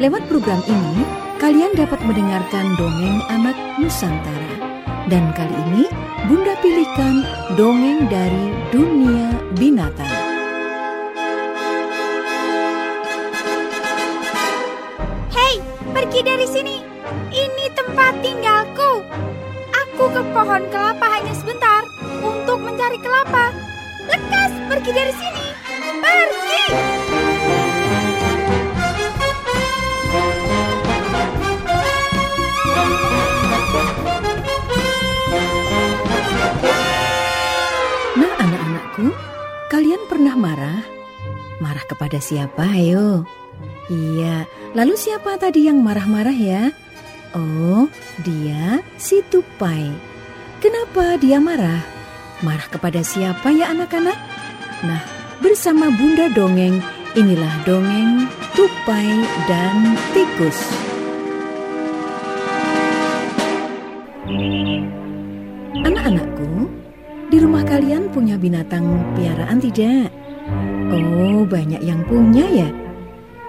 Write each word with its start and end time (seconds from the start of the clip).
Lewat 0.00 0.32
program 0.32 0.64
ini, 0.64 1.04
kalian 1.36 1.76
dapat 1.76 2.00
mendengarkan 2.08 2.72
dongeng 2.80 3.20
anak 3.28 3.52
Nusantara. 3.76 4.56
Dan 5.12 5.28
kali 5.36 5.52
ini, 5.52 5.84
Bunda 6.24 6.56
pilihkan 6.64 7.20
dongeng 7.52 8.08
dari 8.08 8.48
dunia 8.72 9.28
binatang. 9.60 10.08
Hei, 15.36 15.60
pergi 15.92 16.20
dari 16.24 16.48
sini. 16.48 16.80
Ini 17.28 17.64
tempat 17.76 18.24
tinggalku. 18.24 19.04
Aku 19.84 20.04
ke 20.16 20.22
pohon 20.32 20.64
kelapa 20.72 21.06
hanya 21.12 21.36
sebentar 21.36 21.84
untuk 22.24 22.56
mencari 22.56 22.96
kelapa. 23.04 23.52
Lekas 24.08 24.52
pergi 24.64 24.90
dari 24.96 25.12
sini. 25.12 25.46
Pergi! 26.00 26.99
Pernah 40.20 40.36
marah? 40.36 40.84
Marah 41.64 41.80
kepada 41.88 42.20
siapa, 42.20 42.60
ayo? 42.76 43.24
Iya, 43.88 44.44
lalu 44.76 44.92
siapa 44.92 45.40
tadi 45.40 45.64
yang 45.64 45.80
marah-marah 45.80 46.36
ya? 46.36 46.68
Oh, 47.32 47.88
dia 48.20 48.84
si 49.00 49.24
Tupai. 49.32 49.88
Kenapa 50.60 51.16
dia 51.16 51.40
marah? 51.40 51.80
Marah 52.44 52.68
kepada 52.68 53.00
siapa 53.00 53.48
ya 53.48 53.72
anak-anak? 53.72 54.18
Nah, 54.84 55.00
bersama 55.40 55.88
Bunda 55.88 56.28
Dongeng, 56.36 56.84
inilah 57.16 57.54
dongeng 57.64 58.28
Tupai 58.52 59.08
dan 59.48 59.96
Tikus. 60.12 60.60
Anak-anakku, 65.80 66.68
di 67.30 67.38
rumah 67.38 67.62
kalian 67.62 68.10
punya 68.10 68.34
binatang 68.34 69.14
piaraan 69.14 69.62
tidak? 69.62 70.10
Oh, 70.90 71.46
banyak 71.46 71.78
yang 71.78 72.02
punya 72.10 72.42
ya. 72.50 72.68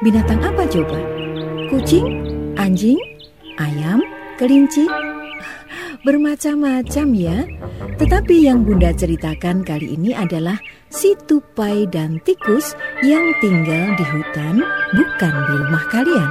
Binatang 0.05 0.37
apa 0.45 0.69
coba? 0.69 1.01
Kucing, 1.73 2.05
anjing, 2.61 3.01
ayam, 3.57 3.97
kelinci? 4.37 4.85
Bermacam-macam 6.05 7.07
ya. 7.17 7.37
Tetapi 7.97 8.45
yang 8.45 8.61
Bunda 8.61 8.93
ceritakan 8.93 9.65
kali 9.65 9.97
ini 9.97 10.13
adalah 10.13 10.61
si 10.93 11.17
tupai 11.25 11.89
dan 11.89 12.21
tikus 12.21 12.77
yang 13.01 13.33
tinggal 13.41 13.97
di 13.97 14.05
hutan, 14.05 14.61
bukan 14.93 15.33
di 15.33 15.53
rumah 15.57 15.85
kalian. 15.89 16.29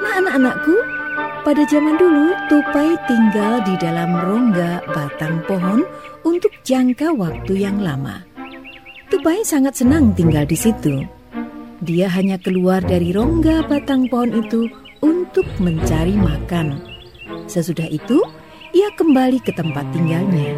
Nah, 0.00 0.12
anak-anakku, 0.24 0.76
pada 1.44 1.62
zaman 1.68 2.00
dulu 2.00 2.32
tupai 2.48 2.96
tinggal 3.04 3.60
di 3.68 3.76
dalam 3.76 4.16
rongga 4.16 4.80
batang 4.90 5.44
pohon 5.44 5.84
untuk 6.24 6.50
jangka 6.64 7.12
waktu 7.12 7.68
yang 7.68 7.78
lama. 7.84 8.24
Tupai 9.12 9.44
sangat 9.44 9.76
senang 9.76 10.16
tinggal 10.16 10.48
di 10.48 10.56
situ. 10.56 11.04
Dia 11.84 12.08
hanya 12.08 12.40
keluar 12.40 12.80
dari 12.80 13.12
rongga 13.12 13.68
batang 13.68 14.08
pohon 14.08 14.32
itu 14.40 14.66
untuk 15.04 15.44
mencari 15.60 16.16
makan. 16.16 16.80
Sesudah 17.44 17.86
itu, 17.92 18.24
ia 18.72 18.88
kembali 18.96 19.44
ke 19.44 19.52
tempat 19.52 19.84
tinggalnya. 19.92 20.56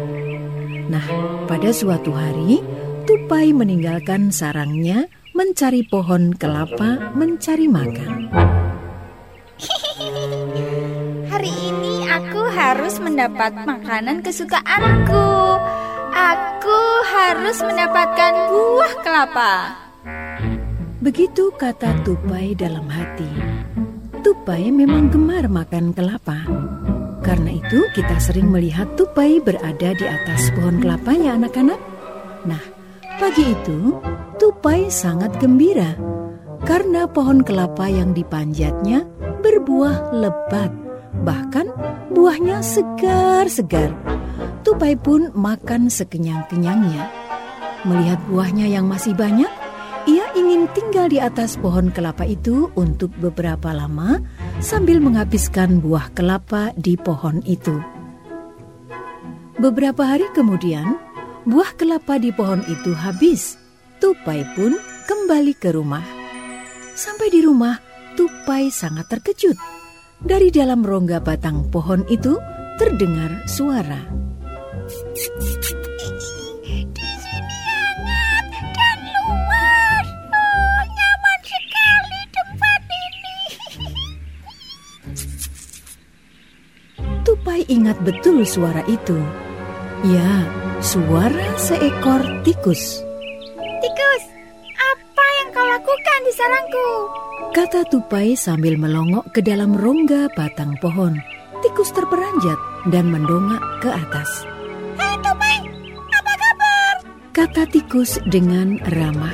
Nah, 0.87 1.03
pada 1.51 1.75
suatu 1.75 2.15
hari, 2.15 2.63
Tupai 3.07 3.55
meninggalkan 3.55 4.35
sarangnya 4.35 5.07
mencari 5.31 5.79
pohon 5.87 6.35
kelapa 6.35 7.15
mencari 7.15 7.71
makan. 7.71 8.27
Hari 11.37 11.53
ini 11.69 12.01
aku 12.09 12.49
harus 12.49 12.97
mendapat 12.97 13.53
makanan 13.61 14.25
kesukaanku. 14.25 15.29
Aku 16.09 16.81
harus 17.13 17.61
mendapatkan 17.61 18.33
buah 18.49 18.93
kelapa. 19.05 19.53
Begitu 20.97 21.53
kata 21.53 22.01
Tupai 22.01 22.57
dalam 22.57 22.89
hati. 22.89 23.29
Tupai 24.25 24.73
memang 24.73 25.13
gemar 25.13 25.45
makan 25.45 25.93
kelapa. 25.93 26.41
Karena 27.21 27.53
itu 27.53 27.85
kita 27.93 28.17
sering 28.17 28.49
melihat 28.49 28.97
tupai 28.97 29.37
berada 29.37 29.93
di 29.93 30.05
atas 30.09 30.49
pohon 30.57 30.81
kelapa 30.81 31.13
ya 31.13 31.37
anak-anak. 31.37 31.77
Nah, 32.49 32.65
pagi 33.21 33.45
itu 33.45 33.93
tupai 34.41 34.89
sangat 34.89 35.37
gembira 35.37 35.93
karena 36.65 37.05
pohon 37.05 37.45
kelapa 37.45 37.85
yang 37.85 38.17
dipanjatnya 38.17 39.05
berbuah 39.45 40.17
lebat. 40.17 40.86
Bahkan 41.23 41.67
buahnya 42.13 42.61
segar-segar. 42.61 43.93
Tupai 44.61 44.99
pun 44.99 45.31
makan 45.33 45.87
sekenyang-kenyangnya. 45.87 47.07
Melihat 47.87 48.19
buahnya 48.27 48.67
yang 48.67 48.89
masih 48.89 49.15
banyak, 49.15 49.49
ia 50.07 50.25
ingin 50.35 50.71
tinggal 50.71 51.07
di 51.11 51.19
atas 51.19 51.55
pohon 51.59 51.91
kelapa 51.91 52.23
itu 52.23 52.71
untuk 52.79 53.11
beberapa 53.19 53.71
lama 53.75 54.19
sambil 54.59 54.99
menghabiskan 55.03 55.83
buah 55.83 56.11
kelapa 56.15 56.71
di 56.79 56.95
pohon 56.99 57.43
itu. 57.43 57.79
Beberapa 59.57 60.05
hari 60.05 60.27
kemudian, 60.37 60.99
buah 61.47 61.73
kelapa 61.75 62.21
di 62.21 62.29
pohon 62.31 62.61
itu 62.69 62.93
habis. 62.93 63.57
Tupai 63.97 64.45
pun 64.53 64.77
kembali 65.09 65.53
ke 65.57 65.73
rumah. 65.73 66.05
Sampai 66.93 67.33
di 67.33 67.41
rumah, 67.41 67.77
Tupai 68.17 68.73
sangat 68.73 69.09
terkejut. 69.09 69.76
Dari 70.17 70.49
dalam 70.49 70.81
rongga 70.81 71.21
batang 71.21 71.69
pohon 71.69 72.01
itu 72.09 72.41
terdengar 72.81 73.45
suara. 73.45 74.01
Di 75.13 75.29
sini 76.17 76.89
hangat 77.61 78.45
dan 78.73 78.99
luas. 79.13 80.07
Oh, 80.09 80.81
nyaman 80.89 81.39
sekali 81.45 82.21
tempat 82.33 82.81
ini. 82.89 83.37
Tupai 87.29 87.61
ingat 87.69 88.01
betul 88.01 88.41
suara 88.41 88.81
itu. 88.89 89.21
Ya, 90.01 90.49
suara 90.81 91.45
seekor 91.61 92.41
tikus. 92.41 93.05
Tikus, 93.05 93.06
Tupai 97.87 98.35
sambil 98.35 98.75
melongok 98.75 99.31
ke 99.31 99.39
dalam 99.39 99.71
rongga 99.71 100.27
batang 100.35 100.75
pohon. 100.83 101.15
Tikus 101.63 101.95
terperanjat 101.95 102.59
dan 102.91 103.07
mendongak 103.07 103.63
ke 103.79 103.87
atas. 103.87 104.43
Hei 104.99 105.15
Tupai, 105.23 105.57
apa 106.11 106.33
kabar? 106.35 106.93
Kata 107.31 107.63
tikus 107.71 108.19
dengan 108.27 108.75
ramah. 108.91 109.31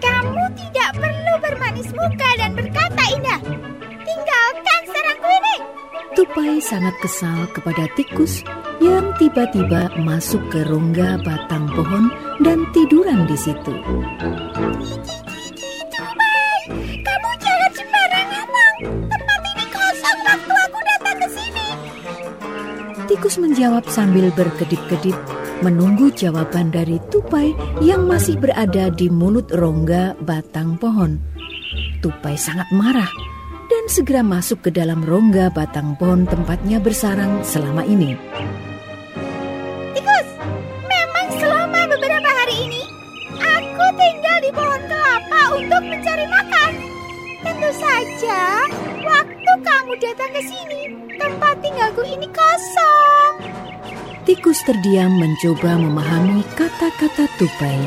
Kamu 0.00 0.44
tidak 0.56 0.96
perlu 0.96 1.34
bermanis 1.44 1.92
muka 1.92 2.30
dan 2.40 2.56
berkata 2.56 3.02
indah. 3.20 3.40
Tinggalkan 4.00 4.80
sarangku 4.88 5.28
ini. 5.28 5.56
Tupai 6.16 6.56
sangat 6.56 6.96
kesal 7.04 7.52
kepada 7.52 7.84
tikus 8.00 8.40
yang 8.80 9.12
tiba-tiba 9.20 9.92
masuk 10.00 10.40
ke 10.48 10.64
rongga 10.64 11.20
batang 11.20 11.68
pohon 11.76 12.08
dan 12.40 12.64
tiduran 12.72 13.28
di 13.28 13.36
situ. 13.36 13.76
Tikus 23.22 23.38
menjawab 23.38 23.86
sambil 23.86 24.34
berkedip-kedip 24.34 25.14
menunggu 25.62 26.10
jawaban 26.10 26.74
dari 26.74 26.98
Tupai 27.06 27.54
yang 27.78 28.10
masih 28.10 28.34
berada 28.34 28.90
di 28.90 29.06
mulut 29.06 29.46
rongga 29.54 30.18
batang 30.26 30.74
pohon. 30.74 31.22
Tupai 32.02 32.34
sangat 32.34 32.66
marah 32.74 33.06
dan 33.70 33.86
segera 33.86 34.26
masuk 34.26 34.66
ke 34.66 34.74
dalam 34.74 35.06
rongga 35.06 35.54
batang 35.54 35.94
pohon 36.02 36.26
tempatnya 36.26 36.82
bersarang 36.82 37.46
selama 37.46 37.86
ini. 37.86 38.18
Tikus, 39.94 40.28
memang 40.90 41.26
selama 41.38 41.78
beberapa 41.94 42.26
hari 42.26 42.56
ini 42.58 42.82
aku 43.38 43.86
tinggal 44.02 44.38
di 44.42 44.50
pohon 44.50 44.82
kelapa 44.90 45.42
untuk 45.62 45.82
mencari 45.86 46.26
makan. 46.26 46.72
Tentu 47.46 47.70
saja, 47.70 48.66
waktu 49.06 49.52
kamu 49.62 49.92
datang 50.02 50.30
ke 50.34 50.42
sini, 50.42 51.01
tempat 51.22 51.54
tinggalku 51.62 52.02
ini 52.02 52.26
kosong. 52.34 53.34
Tikus 54.26 54.58
terdiam 54.66 55.10
mencoba 55.18 55.78
memahami 55.78 56.42
kata-kata 56.54 57.26
Tupai. 57.38 57.78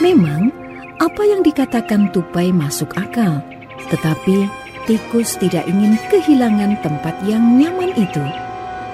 Memang, 0.00 0.52
apa 1.00 1.22
yang 1.24 1.40
dikatakan 1.44 2.12
Tupai 2.12 2.52
masuk 2.52 2.96
akal, 2.96 3.44
tetapi 3.92 4.48
tikus 4.88 5.36
tidak 5.36 5.68
ingin 5.68 5.96
kehilangan 6.08 6.80
tempat 6.80 7.16
yang 7.24 7.60
nyaman 7.60 7.92
itu. 7.96 8.24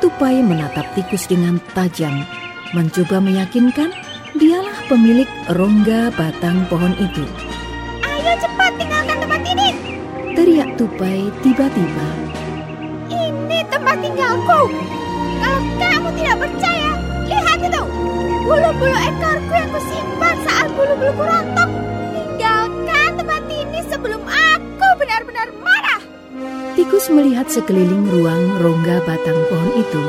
Tupai 0.02 0.42
menatap 0.42 0.86
tikus 0.98 1.30
dengan 1.30 1.62
tajam, 1.74 2.26
mencoba 2.74 3.22
meyakinkan 3.22 3.94
dialah 4.34 4.76
pemilik 4.90 5.30
rongga 5.54 6.10
batang 6.18 6.66
pohon 6.66 6.92
itu. 6.98 7.24
Ayo 8.02 8.32
cepat 8.42 8.72
tinggalkan 8.74 9.16
tempat 9.22 9.42
ini. 9.46 9.68
teriak 10.34 10.70
Tupai 10.76 11.30
tiba-tiba. 11.40 12.25
Tinggalku. 14.00 14.60
Kalau 15.40 15.60
kamu 15.76 16.08
tidak 16.16 16.36
percaya, 16.44 16.90
lihat 17.26 17.58
itu. 17.60 17.82
Bulu-bulu 18.46 18.96
ekorku 18.96 19.52
yang 19.52 19.70
kusimpan 19.74 20.36
saat 20.46 20.68
bulu-buluku 20.76 21.22
rontok. 21.22 21.70
Tinggalkan 22.14 23.10
tempat 23.18 23.42
ini 23.50 23.80
sebelum 23.90 24.22
aku 24.22 24.88
benar-benar 25.00 25.48
marah. 25.60 26.00
Tikus 26.78 27.10
melihat 27.10 27.50
sekeliling 27.50 28.06
ruang 28.12 28.62
rongga 28.62 29.02
batang 29.02 29.40
pohon 29.50 29.72
itu. 29.80 30.02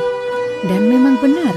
Dan 0.66 0.90
memang 0.90 1.22
benar, 1.22 1.54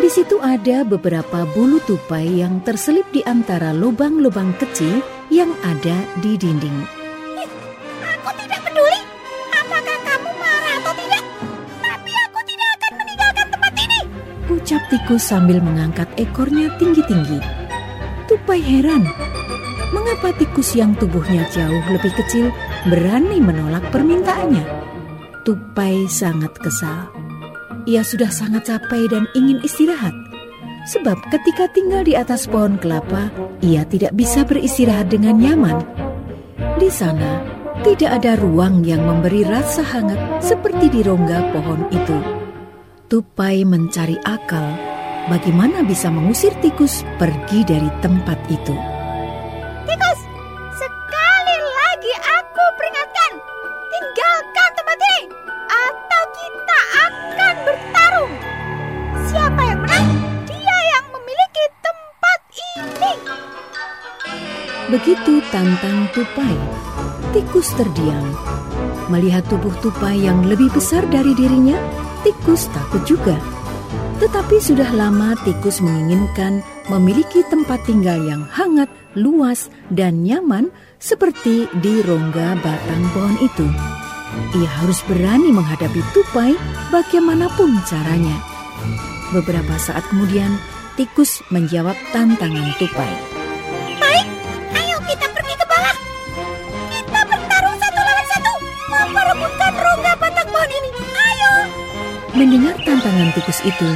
di 0.00 0.08
situ 0.12 0.36
ada 0.44 0.84
beberapa 0.84 1.48
bulu 1.56 1.80
tupai 1.84 2.44
yang 2.44 2.60
terselip 2.62 3.08
di 3.10 3.24
antara 3.24 3.72
lubang-lubang 3.72 4.52
kecil 4.60 5.00
yang 5.32 5.50
ada 5.64 5.96
di 6.20 6.36
dinding. 6.36 6.95
Tikus 14.88 15.30
sambil 15.30 15.58
mengangkat 15.58 16.06
ekornya 16.18 16.70
tinggi-tinggi. 16.78 17.38
Tupai 18.26 18.58
heran, 18.58 19.06
mengapa 19.94 20.34
tikus 20.34 20.74
yang 20.74 20.94
tubuhnya 20.98 21.46
jauh 21.50 21.82
lebih 21.90 22.10
kecil 22.18 22.50
berani 22.90 23.38
menolak 23.38 23.86
permintaannya. 23.94 24.66
Tupai 25.46 26.10
sangat 26.10 26.50
kesal. 26.58 27.10
Ia 27.86 28.02
sudah 28.02 28.30
sangat 28.34 28.66
capek 28.66 29.06
dan 29.06 29.30
ingin 29.38 29.62
istirahat. 29.62 30.14
Sebab 30.90 31.18
ketika 31.30 31.70
tinggal 31.70 32.02
di 32.02 32.14
atas 32.18 32.46
pohon 32.46 32.78
kelapa, 32.78 33.30
ia 33.62 33.86
tidak 33.86 34.14
bisa 34.14 34.42
beristirahat 34.42 35.10
dengan 35.10 35.38
nyaman. 35.38 35.82
Di 36.78 36.90
sana, 36.90 37.42
tidak 37.86 38.22
ada 38.22 38.38
ruang 38.38 38.82
yang 38.82 39.06
memberi 39.06 39.46
rasa 39.46 39.82
hangat 39.86 40.42
seperti 40.42 40.90
di 40.90 41.00
rongga 41.06 41.54
pohon 41.54 41.86
itu. 41.94 42.35
Tupai 43.06 43.62
mencari 43.62 44.18
akal 44.26 44.74
bagaimana 45.30 45.86
bisa 45.86 46.10
mengusir 46.10 46.50
tikus 46.58 47.06
pergi 47.22 47.62
dari 47.62 47.86
tempat 48.02 48.34
itu. 48.50 48.74
Tikus, 49.86 50.20
sekali 50.74 51.56
lagi 51.70 52.12
aku 52.18 52.64
peringatkan. 52.74 53.32
Tinggalkan 53.94 54.70
tempat 54.74 54.98
ini 54.98 55.22
atau 55.70 56.22
kita 56.34 56.78
akan 57.06 57.54
bertarung. 57.62 58.32
Siapa 59.30 59.60
yang 59.62 59.80
menang? 59.86 60.08
Dia 60.50 60.78
yang 60.90 61.06
memiliki 61.14 61.64
tempat 61.78 62.40
ini. 62.58 63.12
Begitu 64.90 65.32
tantang 65.54 66.10
tupai, 66.10 66.58
tikus 67.30 67.70
terdiam. 67.78 68.34
Melihat 69.06 69.46
tubuh 69.46 69.70
tupai 69.78 70.26
yang 70.26 70.42
lebih 70.42 70.74
besar 70.74 71.06
dari 71.06 71.30
dirinya, 71.38 71.78
tikus 72.26 72.66
takut 72.74 72.98
juga. 73.06 73.38
Tetapi 74.18 74.58
sudah 74.58 74.90
lama 74.90 75.38
tikus 75.46 75.78
menginginkan 75.78 76.58
memiliki 76.90 77.46
tempat 77.46 77.86
tinggal 77.86 78.18
yang 78.26 78.42
hangat, 78.50 78.90
luas, 79.14 79.70
dan 79.94 80.26
nyaman 80.26 80.74
seperti 80.98 81.70
di 81.78 82.02
rongga 82.02 82.58
batang 82.58 83.04
pohon 83.14 83.36
itu. 83.38 83.66
Ia 84.58 84.70
harus 84.82 85.06
berani 85.06 85.54
menghadapi 85.54 86.02
tupai 86.10 86.58
bagaimanapun 86.90 87.78
caranya. 87.86 88.34
Beberapa 89.30 89.78
saat 89.78 90.02
kemudian, 90.10 90.50
tikus 90.98 91.46
menjawab 91.54 91.94
tantangan 92.10 92.74
tupai. 92.82 93.35
Mendengar 102.36 102.76
tantangan 102.84 103.32
tikus 103.32 103.64
itu, 103.64 103.90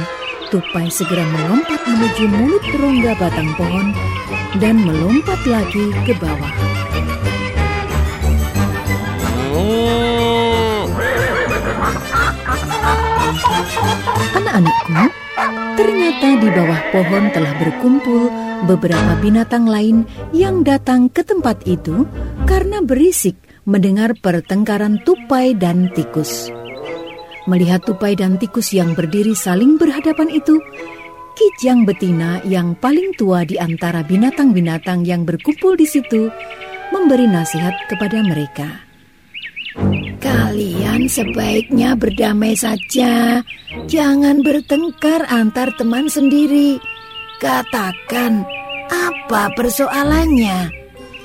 Tupai 0.51 0.91
segera 0.91 1.23
melompat 1.29 1.79
menuju 1.87 2.25
mulut 2.27 2.65
rongga 2.75 3.13
batang 3.15 3.53
pohon 3.55 3.93
dan 4.59 4.83
melompat 4.83 5.39
lagi 5.47 5.95
ke 6.03 6.11
bawah. 6.19 6.53
Anak-anakku, 14.35 15.01
ternyata 15.79 16.27
di 16.35 16.49
bawah 16.51 16.81
pohon 16.91 17.23
telah 17.31 17.53
berkumpul 17.61 18.27
beberapa 18.67 19.15
binatang 19.23 19.69
lain 19.69 20.03
yang 20.35 20.67
datang 20.67 21.07
ke 21.07 21.23
tempat 21.23 21.63
itu 21.63 22.03
karena 22.43 22.83
berisik 22.83 23.39
mendengar 23.63 24.17
pertengkaran 24.19 24.99
tupai 25.07 25.55
dan 25.55 25.87
tikus. 25.95 26.51
Melihat 27.49 27.81
tupai 27.81 28.13
dan 28.13 28.37
tikus 28.37 28.69
yang 28.73 28.93
berdiri 28.93 29.33
saling 29.33 29.81
berhadapan 29.81 30.29
itu, 30.29 30.61
Kijang 31.31 31.87
betina 31.87 32.43
yang 32.43 32.75
paling 32.77 33.15
tua 33.15 33.47
di 33.47 33.55
antara 33.55 34.03
binatang-binatang 34.03 35.07
yang 35.07 35.23
berkumpul 35.23 35.79
di 35.79 35.87
situ 35.87 36.27
memberi 36.91 37.25
nasihat 37.25 37.73
kepada 37.87 38.19
mereka. 38.21 38.67
Kalian 40.19 41.07
sebaiknya 41.07 41.95
berdamai 41.95 42.53
saja. 42.53 43.39
Jangan 43.87 44.43
bertengkar 44.43 45.23
antar 45.31 45.71
teman 45.79 46.11
sendiri. 46.11 46.77
Katakan, 47.39 48.43
apa 48.91 49.49
persoalannya? 49.55 50.69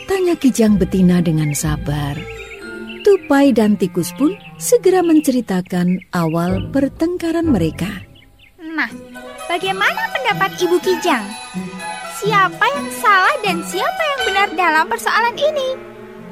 Tanya 0.06 0.38
Kijang 0.38 0.78
betina 0.78 1.18
dengan 1.18 1.50
sabar. 1.50 2.35
Tupai 3.06 3.54
dan 3.54 3.78
tikus 3.78 4.10
pun 4.18 4.34
segera 4.58 4.98
menceritakan 4.98 6.10
awal 6.10 6.58
pertengkaran 6.74 7.46
mereka. 7.46 7.86
Nah, 8.58 8.90
bagaimana 9.46 10.10
pendapat 10.10 10.58
Ibu 10.58 10.74
Kijang? 10.82 11.22
Siapa 12.18 12.66
yang 12.66 12.88
salah 12.98 13.36
dan 13.46 13.62
siapa 13.62 14.02
yang 14.02 14.20
benar 14.26 14.48
dalam 14.58 14.84
persoalan 14.90 15.38
ini? 15.38 15.78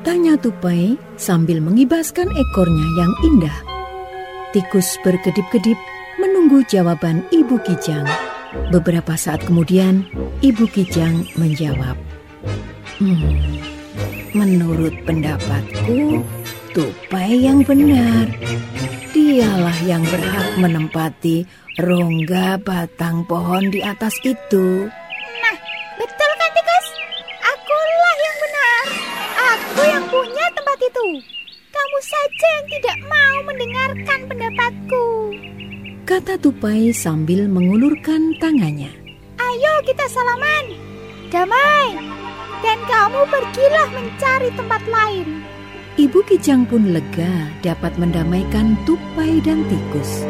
Tanya 0.02 0.34
Tupai 0.34 0.98
sambil 1.14 1.62
mengibaskan 1.62 2.26
ekornya 2.26 2.88
yang 2.98 3.12
indah. 3.22 3.58
Tikus 4.50 4.98
berkedip-kedip 5.06 5.78
menunggu 6.18 6.66
jawaban 6.66 7.22
Ibu 7.30 7.54
Kijang. 7.62 8.10
Beberapa 8.74 9.14
saat 9.14 9.46
kemudian, 9.46 10.10
Ibu 10.42 10.66
Kijang 10.74 11.22
menjawab, 11.38 11.94
Hmm, 12.98 13.62
menurut 14.34 14.94
pendapatku, 15.06 16.22
Tupai 16.74 17.38
yang 17.38 17.62
benar. 17.62 18.26
Dialah 19.14 19.78
yang 19.86 20.02
berhak 20.02 20.58
menempati 20.58 21.46
rongga 21.78 22.58
batang 22.66 23.22
pohon 23.30 23.70
di 23.70 23.78
atas 23.78 24.18
itu. 24.26 24.90
Nah, 25.38 25.56
betul 25.94 26.30
kan 26.34 26.50
tikus? 26.50 26.86
Akulah 27.46 28.16
yang 28.18 28.36
benar. 28.42 28.84
Aku 29.54 29.80
yang 29.86 30.04
punya 30.10 30.46
tempat 30.50 30.78
itu. 30.82 31.06
Kamu 31.70 31.98
saja 32.02 32.46
yang 32.58 32.66
tidak 32.66 32.98
mau 33.06 33.36
mendengarkan 33.46 34.20
pendapatku. 34.26 35.04
Kata 36.10 36.34
Tupai 36.42 36.90
sambil 36.90 37.46
mengulurkan 37.46 38.34
tangannya. 38.42 38.90
Ayo 39.38 39.74
kita 39.86 40.10
salaman. 40.10 40.74
Damai. 41.30 42.02
Dan 42.66 42.82
kamu 42.90 43.30
pergilah 43.30 43.88
mencari 43.94 44.50
tempat 44.58 44.82
lain. 44.90 45.53
Ibu 45.94 46.26
Kijang 46.26 46.66
pun 46.66 46.90
lega 46.90 47.54
dapat 47.62 47.94
mendamaikan 48.02 48.74
tupai 48.82 49.38
dan 49.46 49.62
tikus. 49.70 50.26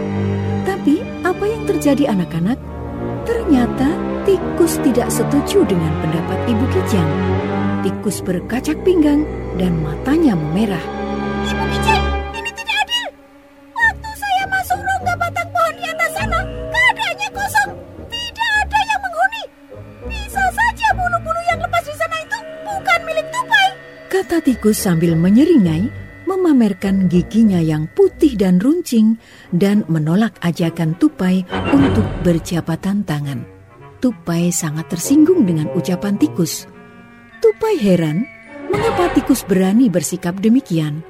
Tapi 0.68 1.00
apa 1.24 1.40
yang 1.40 1.64
terjadi 1.64 2.12
anak-anak? 2.12 2.60
Ternyata 3.24 3.96
tikus 4.28 4.76
tidak 4.84 5.08
setuju 5.08 5.64
dengan 5.64 5.88
pendapat 6.04 6.38
Ibu 6.52 6.66
Kijang. 6.68 7.10
Tikus 7.80 8.20
berkacak 8.20 8.76
pinggang 8.84 9.24
dan 9.56 9.72
matanya 9.80 10.36
memerah. 10.36 10.84
Ibu 11.48 11.64
Tikus 24.64 24.88
sambil 24.88 25.12
menyeringai, 25.12 25.92
memamerkan 26.24 27.04
giginya 27.12 27.60
yang 27.60 27.84
putih 27.92 28.32
dan 28.32 28.56
runcing 28.56 29.20
dan 29.52 29.84
menolak 29.92 30.40
ajakan 30.40 30.96
tupai 30.96 31.44
untuk 31.68 32.08
berjabatan 32.24 33.04
tangan. 33.04 33.44
Tupai 34.00 34.48
sangat 34.48 34.88
tersinggung 34.88 35.44
dengan 35.44 35.68
ucapan 35.76 36.16
tikus. 36.16 36.64
Tupai 37.44 37.76
heran 37.76 38.24
mengapa 38.72 39.12
tikus 39.12 39.44
berani 39.44 39.92
bersikap 39.92 40.40
demikian. 40.40 41.04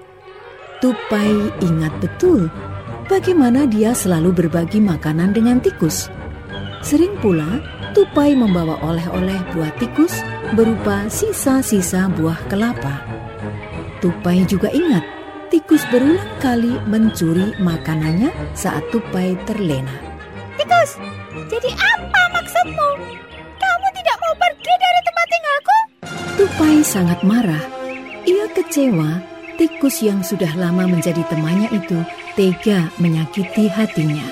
Tupai 0.82 1.54
ingat 1.62 1.94
betul 2.02 2.50
bagaimana 3.06 3.70
dia 3.70 3.94
selalu 3.94 4.34
berbagi 4.34 4.82
makanan 4.82 5.30
dengan 5.30 5.62
tikus. 5.62 6.11
Sering 6.82 7.14
pula 7.23 7.62
Tupai 7.94 8.34
membawa 8.34 8.82
oleh-oleh 8.82 9.54
buah 9.54 9.70
tikus 9.78 10.18
berupa 10.58 11.06
sisa-sisa 11.06 12.11
buah 12.11 12.42
kelapa. 12.50 13.13
Tupai 14.04 14.44
juga 14.44 14.68
ingat 14.68 15.00
tikus 15.49 15.80
berulang 15.88 16.28
kali 16.37 16.76
mencuri 16.84 17.56
makanannya 17.56 18.28
saat 18.52 18.84
tupai 18.92 19.32
terlena. 19.49 19.96
Tikus, 20.61 21.00
jadi 21.49 21.73
apa 21.73 22.23
maksudmu? 22.37 22.88
Kamu 23.56 23.87
tidak 23.96 24.16
mau 24.20 24.34
pergi 24.37 24.73
dari 24.76 25.00
tempat 25.08 25.26
tinggalku? 25.32 25.78
Tupai 26.37 26.76
sangat 26.84 27.18
marah. 27.25 27.64
Ia 28.28 28.44
kecewa 28.52 29.25
tikus 29.56 30.04
yang 30.04 30.20
sudah 30.20 30.52
lama 30.52 30.84
menjadi 30.84 31.25
temannya 31.32 31.73
itu 31.73 31.96
tega 32.37 32.92
menyakiti 33.00 33.73
hatinya. 33.73 34.28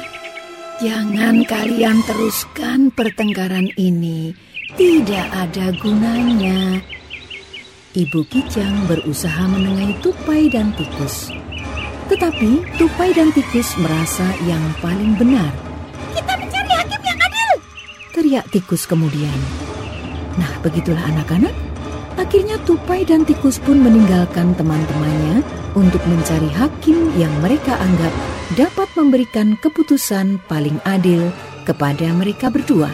Jangan 0.85 1.49
kalian 1.49 1.97
teruskan 2.05 2.93
pertengkaran 2.93 3.73
ini. 3.81 4.37
Tidak 4.76 5.26
ada 5.33 5.73
gunanya. 5.81 6.85
Ibu 7.92 8.25
Kijang 8.32 8.88
berusaha 8.88 9.44
menengahi 9.52 9.92
Tupai 10.00 10.49
dan 10.49 10.72
Tikus. 10.80 11.28
Tetapi 12.08 12.80
Tupai 12.80 13.12
dan 13.12 13.28
Tikus 13.37 13.76
merasa 13.76 14.25
yang 14.49 14.64
paling 14.80 15.12
benar. 15.20 15.52
Kita 16.16 16.32
mencari 16.40 16.72
hakim 16.72 17.00
yang 17.04 17.20
adil. 17.20 17.50
Teriak 18.16 18.46
Tikus 18.49 18.88
kemudian. 18.88 19.37
Nah, 20.40 20.49
begitulah 20.64 21.04
anak-anak. 21.04 21.52
Akhirnya 22.16 22.56
Tupai 22.64 23.04
dan 23.04 23.28
Tikus 23.28 23.61
pun 23.61 23.84
meninggalkan 23.84 24.56
teman-temannya 24.56 25.44
untuk 25.76 26.00
mencari 26.08 26.49
hakim 26.49 27.12
yang 27.20 27.32
mereka 27.44 27.76
anggap 27.76 28.12
dapat 28.56 28.88
memberikan 28.96 29.52
keputusan 29.61 30.40
paling 30.49 30.80
adil 30.88 31.28
kepada 31.68 32.08
mereka 32.16 32.49
berdua. 32.49 32.88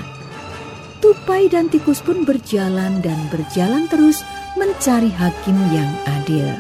Tupai 0.98 1.46
dan 1.46 1.70
Tikus 1.70 2.02
pun 2.02 2.26
berjalan 2.26 2.98
dan 2.98 3.30
berjalan 3.30 3.86
terus 3.86 4.26
mencari 4.58 5.14
hakim 5.14 5.54
yang 5.70 5.86
adil. 6.18 6.50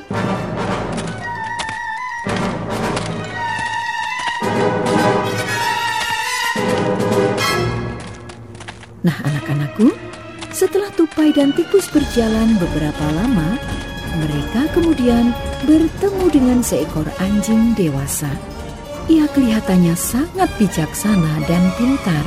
Nah, 9.02 9.18
anak-anakku, 9.26 9.90
setelah 10.54 10.90
Tupai 10.94 11.34
dan 11.34 11.50
Tikus 11.54 11.90
berjalan 11.90 12.54
beberapa 12.62 13.06
lama, 13.18 13.58
mereka 14.18 14.70
kemudian 14.74 15.34
bertemu 15.66 16.24
dengan 16.30 16.58
seekor 16.62 17.06
anjing 17.18 17.74
dewasa. 17.74 18.30
Ia 19.08 19.24
kelihatannya 19.32 19.96
sangat 19.98 20.50
bijaksana 20.60 21.46
dan 21.48 21.64
pintar. 21.80 22.26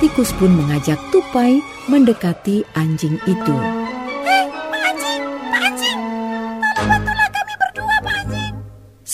Tikus 0.00 0.32
pun 0.34 0.50
mengajak 0.56 0.98
Tupai 1.12 1.60
mendekati 1.88 2.64
anjing 2.72 3.20
itu. 3.28 3.83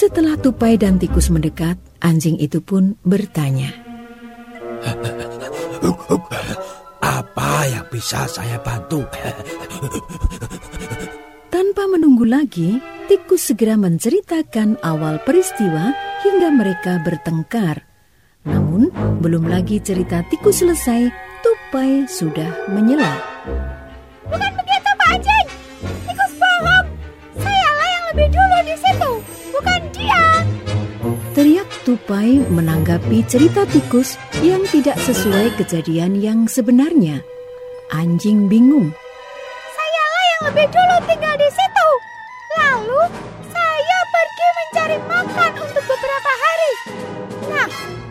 Setelah 0.00 0.32
Tupai 0.40 0.80
dan 0.80 0.96
Tikus 0.96 1.28
mendekat, 1.28 1.76
anjing 2.00 2.40
itu 2.40 2.64
pun 2.64 2.96
bertanya. 3.04 3.68
Apa 7.04 7.68
yang 7.68 7.84
bisa 7.92 8.24
saya 8.24 8.56
bantu? 8.64 9.04
Tanpa 11.52 11.84
menunggu 11.84 12.24
lagi, 12.24 12.80
Tikus 13.12 13.52
segera 13.52 13.76
menceritakan 13.76 14.80
awal 14.80 15.20
peristiwa 15.20 15.92
hingga 16.24 16.48
mereka 16.48 16.96
bertengkar. 17.04 17.84
Namun, 18.48 18.88
belum 19.20 19.52
lagi 19.52 19.84
cerita 19.84 20.24
Tikus 20.32 20.64
selesai, 20.64 21.12
Tupai 21.44 22.08
sudah 22.08 22.72
menyela. 22.72 23.20
Bukan 24.24 24.52
begitu, 24.64 24.90
Pak 24.96 25.08
Anjing. 25.12 25.39
Dia. 29.94 30.46
Teriak 31.30 31.70
Tupai 31.86 32.42
menanggapi 32.50 33.24
cerita 33.24 33.64
tikus 33.64 34.20
yang 34.44 34.60
tidak 34.68 34.98
sesuai 35.00 35.56
kejadian 35.56 36.18
yang 36.18 36.44
sebenarnya. 36.44 37.24
Anjing 37.90 38.50
bingung. 38.50 38.92
Sayalah 39.72 40.24
yang 40.26 40.42
lebih 40.52 40.66
dulu 40.68 40.96
tinggal 41.08 41.34
di 41.40 41.48
situ. 41.50 41.88
Lalu 42.60 43.02
saya 43.48 43.98
pergi 44.12 44.48
mencari 44.58 44.98
makan 45.08 45.52
untuk 45.64 45.84
beberapa 45.88 46.32
hari. 46.34 46.72
Nah, 47.48 47.68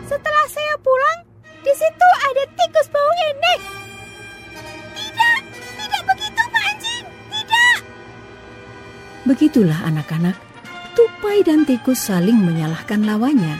setelah 0.08 0.44
saya 0.50 0.74
pulang, 0.82 1.18
di 1.60 1.72
situ 1.76 2.08
ada 2.26 2.42
tikus 2.56 2.88
bau 2.90 3.12
ini. 3.30 3.54
Tidak, 4.96 5.38
tidak 5.78 6.02
begitu 6.08 6.42
Pak 6.50 6.62
Anjing. 6.72 7.04
Tidak. 7.30 7.78
Begitulah 9.28 9.80
anak-anak, 9.86 10.36
Tupai 10.90 11.46
dan 11.46 11.62
tikus 11.62 12.10
saling 12.10 12.38
menyalahkan 12.42 13.06
lawannya. 13.06 13.56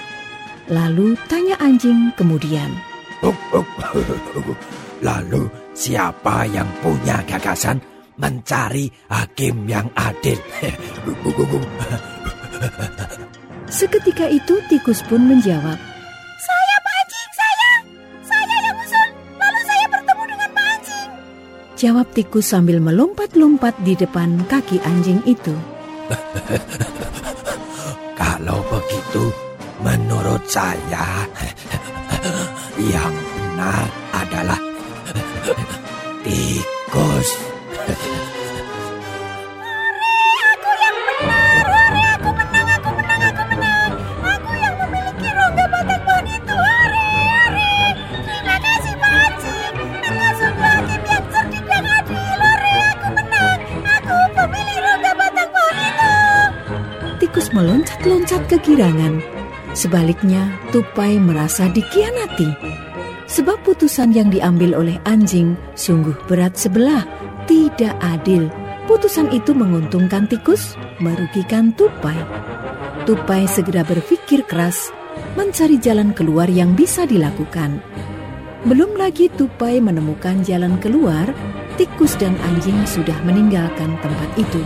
Lalu 0.71 1.15
tanya 1.31 1.59
anjing 1.63 2.11
kemudian. 2.19 2.71
Lalu 5.09 5.43
siapa 5.73 6.45
yang 6.51 6.67
punya 6.83 7.23
gagasan 7.27 7.81
mencari 8.19 8.91
hakim 9.09 9.67
yang 9.67 9.87
adil? 9.95 10.39
Seketika 13.71 14.27
itu 14.27 14.59
tikus 14.67 15.01
pun 15.07 15.25
menjawab. 15.31 15.79
Saya 16.43 16.77
Pak 16.83 16.95
Anjing, 16.99 17.31
saya. 17.33 17.73
Saya 18.27 18.57
yang 18.67 18.77
usul. 18.83 19.09
Lalu 19.39 19.61
saya 19.63 19.87
bertemu 19.89 20.23
dengan 20.27 20.51
Pak 20.51 20.67
Anjing. 20.75 21.09
Jawab 21.79 22.07
tikus 22.13 22.47
sambil 22.51 22.83
melompat-lompat 22.83 23.79
di 23.87 23.95
depan 23.95 24.43
kaki 24.51 24.83
anjing 24.83 25.23
itu. 25.25 25.55
Kalau 28.41 28.65
begitu, 28.73 29.29
menurut 29.85 30.41
saya 30.49 31.29
yang 32.81 33.13
benar 33.37 33.85
adalah 34.17 34.57
tikus. 36.25 37.29
Meloncat-loncat 58.01 58.43
ke 58.49 58.57
girangan. 58.65 59.21
Sebaliknya, 59.77 60.49
Tupai 60.73 61.21
merasa 61.21 61.69
dikhianati. 61.69 62.49
Sebab 63.29 63.63
putusan 63.63 64.11
yang 64.17 64.33
diambil 64.33 64.75
oleh 64.75 64.97
anjing 65.05 65.55
sungguh 65.77 66.17
berat 66.27 66.57
sebelah, 66.57 67.05
tidak 67.45 67.95
adil. 68.01 68.49
Putusan 68.89 69.31
itu 69.31 69.53
menguntungkan 69.53 70.27
tikus, 70.27 70.75
merugikan 70.99 71.77
Tupai. 71.77 72.17
Tupai 73.05 73.45
segera 73.47 73.85
berpikir 73.85 74.49
keras, 74.49 74.91
mencari 75.37 75.77
jalan 75.79 76.17
keluar 76.17 76.49
yang 76.51 76.73
bisa 76.75 77.05
dilakukan. 77.05 77.85
Belum 78.65 78.97
lagi 78.97 79.29
Tupai 79.31 79.79
menemukan 79.79 80.43
jalan 80.43 80.81
keluar, 80.83 81.31
tikus 81.77 82.17
dan 82.17 82.33
anjing 82.51 82.81
sudah 82.89 83.15
meninggalkan 83.23 83.95
tempat 84.03 84.31
itu. 84.41 84.63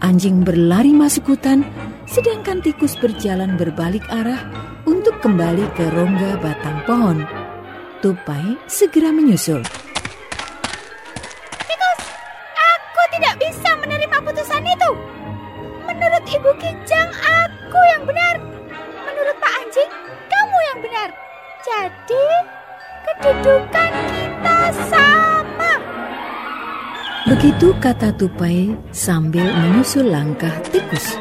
Anjing 0.00 0.44
berlari 0.44 0.92
masuk 0.96 1.36
hutan, 1.36 1.64
sedangkan 2.04 2.60
tikus 2.60 2.96
berjalan 3.00 3.56
berbalik 3.56 4.04
arah 4.12 4.40
untuk 4.84 5.16
kembali 5.24 5.64
ke 5.76 5.84
rongga 5.92 6.36
batang 6.40 6.78
pohon. 6.84 7.18
Tupai 8.04 8.60
segera 8.68 9.08
menyusul. 9.08 9.64
Tikus, 11.64 12.00
aku 12.52 13.02
tidak 13.16 13.34
bisa 13.40 13.70
menerima 13.80 14.16
putusan 14.20 14.64
itu. 14.64 14.90
Menurut 15.88 16.24
Ibu 16.28 16.50
Kijang, 16.60 17.10
aku 17.16 17.80
yang 17.96 18.02
benar. 18.04 18.34
Menurut 19.08 19.36
Pak 19.40 19.52
Anjing, 19.64 19.90
kamu 20.28 20.56
yang 20.68 20.78
benar. 20.84 21.08
Jadi, 21.64 22.26
kedudukan 23.08 23.92
kita 24.12 24.58
sama. 24.92 25.72
Begitu 27.24 27.72
kata 27.80 28.12
Tupai 28.20 28.76
sambil 28.92 29.48
menyusul 29.48 30.12
langkah 30.12 30.52
tikus. 30.68 31.16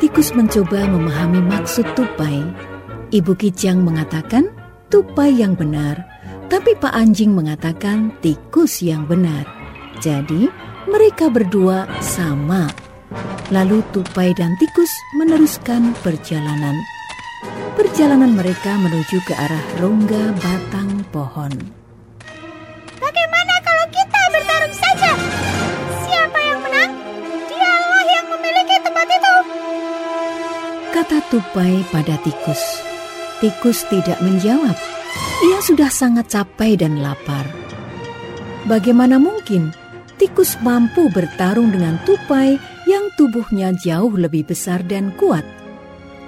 Tikus 0.00 0.32
mencoba 0.32 0.88
memahami 0.88 1.44
maksud 1.44 1.84
Tupai. 1.92 2.40
Ibu 3.12 3.36
Kijang 3.36 3.84
mengatakan 3.84 4.48
Tupai 4.88 5.36
yang 5.36 5.52
benar, 5.52 6.00
tapi 6.48 6.72
Pak 6.72 6.88
Anjing 6.88 7.36
mengatakan 7.36 8.08
tikus 8.24 8.80
yang 8.80 9.04
benar. 9.04 9.44
Jadi, 10.00 10.48
mereka 10.88 11.28
berdua 11.28 11.84
sama. 12.00 12.72
Lalu 13.52 13.84
Tupai 13.92 14.32
dan 14.32 14.56
tikus 14.56 14.90
meneruskan 15.20 15.92
perjalanan. 16.00 16.80
perjalanan 17.76 18.36
mereka 18.36 18.76
menuju 18.80 19.20
ke 19.24 19.36
arah 19.36 19.64
rongga 19.80 20.32
batang 20.40 21.04
pohon. 21.12 21.79
Tupai 31.30 31.86
pada 31.94 32.18
tikus. 32.26 32.58
Tikus 33.38 33.86
tidak 33.86 34.18
menjawab. 34.20 34.74
Ia 35.46 35.58
sudah 35.62 35.88
sangat 35.88 36.28
capek 36.28 36.82
dan 36.82 37.00
lapar. 37.00 37.46
Bagaimana 38.66 39.16
mungkin 39.16 39.72
tikus 40.20 40.58
mampu 40.60 41.08
bertarung 41.08 41.72
dengan 41.72 41.96
tupai 42.04 42.60
yang 42.84 43.08
tubuhnya 43.16 43.72
jauh 43.78 44.12
lebih 44.12 44.44
besar 44.44 44.84
dan 44.84 45.14
kuat? 45.16 45.46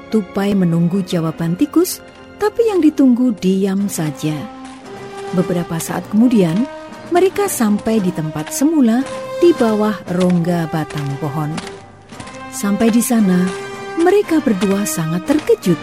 Tupai 0.09 0.57
menunggu 0.57 1.05
jawaban 1.05 1.59
tikus, 1.59 2.01
tapi 2.41 2.71
yang 2.71 2.81
ditunggu 2.81 3.37
diam 3.37 3.91
saja. 3.91 4.39
Beberapa 5.37 5.77
saat 5.83 6.07
kemudian, 6.09 6.65
mereka 7.13 7.51
sampai 7.51 8.01
di 8.01 8.15
tempat 8.15 8.55
semula 8.55 9.05
di 9.43 9.53
bawah 9.53 9.99
rongga 10.15 10.71
batang 10.73 11.09
pohon. 11.21 11.53
Sampai 12.53 12.93
di 12.93 13.01
sana, 13.01 13.62
mereka 14.03 14.43
berdua 14.43 14.83
sangat 14.83 15.25
terkejut. 15.31 15.79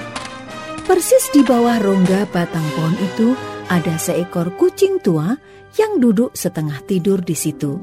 Persis 0.84 1.32
di 1.32 1.42
bawah 1.42 1.80
rongga 1.80 2.28
batang 2.30 2.66
pohon 2.76 2.96
itu 3.00 3.28
ada 3.72 3.96
seekor 3.96 4.52
kucing 4.60 5.00
tua 5.00 5.40
yang 5.80 6.04
duduk 6.04 6.36
setengah 6.36 6.84
tidur 6.84 7.24
di 7.24 7.38
situ. 7.38 7.80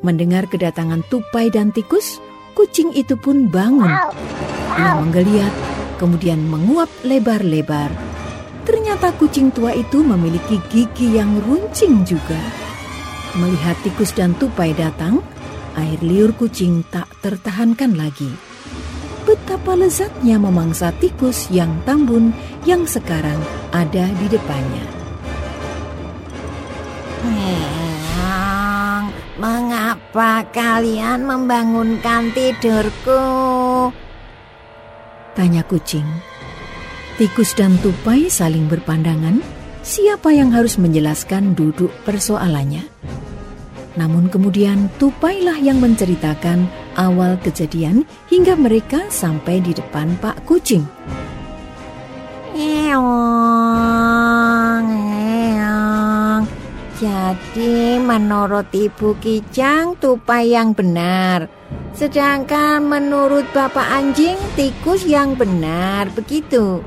Mendengar 0.00 0.48
kedatangan 0.48 1.04
tupai 1.12 1.52
dan 1.52 1.70
tikus, 1.70 2.18
kucing 2.56 2.96
itu 2.96 3.14
pun 3.14 3.52
bangun. 3.52 3.92
Ia 4.72 4.98
menggeliat, 4.98 5.52
kemudian 6.00 6.40
menguap 6.48 6.88
lebar-lebar. 7.04 7.92
Ternyata 8.62 9.12
kucing 9.18 9.50
tua 9.50 9.74
itu 9.74 10.00
memiliki 10.00 10.62
gigi 10.70 11.18
yang 11.18 11.42
runcing 11.42 12.06
juga. 12.06 12.38
Melihat 13.36 13.74
tikus 13.82 14.14
dan 14.14 14.38
tupai 14.38 14.70
datang, 14.72 15.18
air 15.74 15.98
liur 16.00 16.30
kucing 16.38 16.86
tak 16.88 17.10
tertahankan 17.20 17.98
lagi. 17.98 18.51
Betapa 19.52 19.76
lezatnya 19.76 20.40
memangsa 20.40 20.96
tikus 20.96 21.52
yang 21.52 21.68
tambun 21.84 22.32
yang 22.64 22.88
sekarang 22.88 23.36
ada 23.68 24.08
di 24.16 24.24
depannya. 24.32 24.80
Meong, 27.20 29.12
mengapa 29.36 30.48
kalian 30.56 31.28
membangunkan 31.28 32.32
tidurku? 32.32 33.20
Tanya 35.36 35.60
kucing. 35.68 36.08
Tikus 37.20 37.52
dan 37.52 37.76
tupai 37.84 38.32
saling 38.32 38.72
berpandangan, 38.72 39.36
siapa 39.84 40.32
yang 40.32 40.48
harus 40.48 40.80
menjelaskan 40.80 41.52
duduk 41.52 41.92
persoalannya. 42.08 42.88
Namun 44.00 44.32
kemudian 44.32 44.88
tupailah 44.96 45.60
yang 45.60 45.76
menceritakan 45.76 46.72
awal 46.96 47.38
kejadian 47.40 48.04
hingga 48.28 48.56
mereka 48.56 49.08
sampai 49.08 49.60
di 49.60 49.72
depan 49.76 50.16
Pak 50.20 50.44
Kucing. 50.48 50.84
Eong, 52.52 53.02
eong. 54.92 56.42
Jadi 57.00 57.96
menurut 57.96 58.68
Ibu 58.68 59.16
Kijang 59.18 59.96
tupai 59.96 60.52
yang 60.52 60.76
benar. 60.76 61.48
Sedangkan 61.96 62.84
menurut 62.84 63.48
Bapak 63.52 63.88
Anjing 63.88 64.36
tikus 64.56 65.04
yang 65.08 65.32
benar, 65.36 66.12
begitu. 66.12 66.84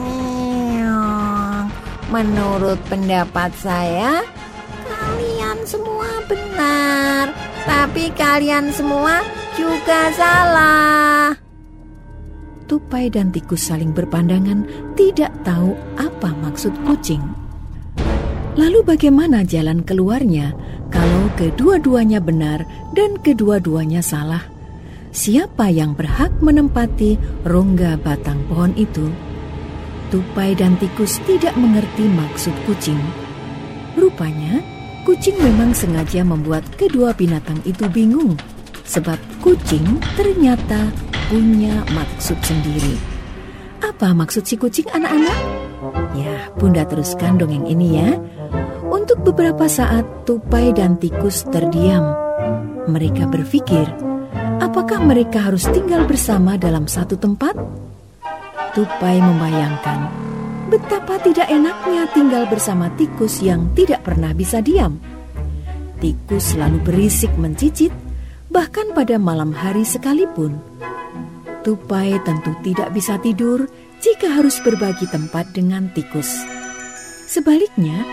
Eong. 0.00 1.68
Menurut 2.08 2.80
pendapat 2.88 3.52
saya, 3.60 4.24
kalian 4.88 5.60
semua 5.68 6.08
benar. 6.28 7.32
Tapi 7.62 8.10
kalian 8.16 8.74
semua 8.74 9.22
juga 9.56 10.12
salah. 10.14 11.36
Tupai 12.66 13.12
dan 13.12 13.28
tikus 13.28 13.68
saling 13.68 13.92
berpandangan, 13.92 14.64
tidak 14.96 15.32
tahu 15.44 15.76
apa 16.00 16.32
maksud 16.40 16.72
kucing. 16.88 17.20
Lalu 18.56 18.84
bagaimana 18.84 19.44
jalan 19.44 19.80
keluarnya 19.84 20.52
kalau 20.92 21.28
kedua-duanya 21.36 22.20
benar 22.20 22.64
dan 22.92 23.16
kedua-duanya 23.20 24.04
salah? 24.04 24.44
Siapa 25.12 25.68
yang 25.68 25.92
berhak 25.92 26.32
menempati 26.40 27.20
rongga 27.44 28.00
batang 28.00 28.40
pohon 28.48 28.72
itu? 28.76 29.12
Tupai 30.08 30.52
dan 30.56 30.76
tikus 30.80 31.20
tidak 31.24 31.52
mengerti 31.56 32.08
maksud 32.08 32.52
kucing. 32.64 33.00
Rupanya, 33.96 34.60
kucing 35.04 35.36
memang 35.40 35.76
sengaja 35.76 36.24
membuat 36.24 36.64
kedua 36.76 37.12
binatang 37.12 37.60
itu 37.68 37.84
bingung, 37.92 38.36
sebab 38.86 39.18
kucing 39.42 40.00
ternyata 40.14 40.90
punya 41.30 41.82
maksud 41.94 42.38
sendiri. 42.44 42.98
Apa 43.82 44.14
maksud 44.14 44.46
si 44.46 44.54
kucing 44.54 44.86
anak-anak? 44.90 45.38
Ya, 46.14 46.50
Bunda 46.54 46.86
teruskan 46.86 47.40
dongeng 47.40 47.66
ini 47.66 47.98
ya. 47.98 48.10
Untuk 48.92 49.24
beberapa 49.26 49.66
saat 49.66 50.04
tupai 50.28 50.70
dan 50.76 51.00
tikus 51.00 51.42
terdiam. 51.48 52.14
Mereka 52.86 53.30
berpikir, 53.30 53.86
apakah 54.62 55.00
mereka 55.02 55.50
harus 55.50 55.66
tinggal 55.70 56.04
bersama 56.06 56.58
dalam 56.58 56.86
satu 56.86 57.16
tempat? 57.16 57.54
Tupai 58.74 59.18
membayangkan 59.22 60.22
betapa 60.72 61.20
tidak 61.20 61.52
enaknya 61.52 62.08
tinggal 62.16 62.48
bersama 62.48 62.88
tikus 62.96 63.44
yang 63.44 63.68
tidak 63.76 64.00
pernah 64.08 64.32
bisa 64.32 64.64
diam. 64.64 64.96
Tikus 66.00 66.56
selalu 66.56 66.80
berisik 66.80 67.28
mencicit, 67.36 67.92
bahkan 68.52 68.92
pada 68.92 69.16
malam 69.16 69.50
hari 69.50 69.82
sekalipun. 69.82 70.60
Tupai 71.64 72.20
tentu 72.22 72.52
tidak 72.60 72.92
bisa 72.92 73.16
tidur 73.24 73.64
jika 74.04 74.28
harus 74.28 74.60
berbagi 74.60 75.08
tempat 75.08 75.56
dengan 75.56 75.88
tikus. 75.96 76.28
Sebaliknya, 77.24 78.04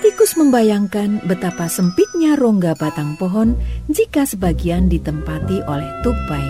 tikus 0.00 0.40
membayangkan 0.40 1.20
betapa 1.28 1.68
sempitnya 1.68 2.32
rongga 2.40 2.72
batang 2.80 3.20
pohon 3.20 3.52
jika 3.92 4.24
sebagian 4.24 4.88
ditempati 4.88 5.60
oleh 5.68 5.90
tupai. 6.00 6.46